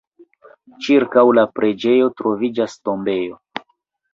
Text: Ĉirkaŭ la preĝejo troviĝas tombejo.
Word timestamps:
Ĉirkaŭ 0.85 1.25
la 1.39 1.43
preĝejo 1.59 2.09
troviĝas 2.23 2.79
tombejo. 2.89 3.39